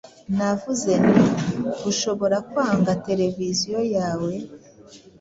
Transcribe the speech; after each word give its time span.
Navuze 0.37 0.91
nti: 1.05 1.25
"Ushobora 1.91 2.37
kwanga 2.49 2.91
televiziyo 3.07 3.79
yawe?" 3.95 4.33